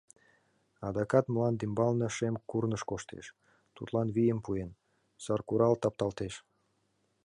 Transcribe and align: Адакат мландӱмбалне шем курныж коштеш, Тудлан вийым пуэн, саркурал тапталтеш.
Адакат 0.87 1.25
мландӱмбалне 1.33 2.07
шем 2.17 2.35
курныж 2.49 2.81
коштеш, 2.89 3.25
Тудлан 3.75 4.07
вийым 4.15 4.39
пуэн, 4.45 4.71
саркурал 5.23 5.75
тапталтеш. 5.81 6.33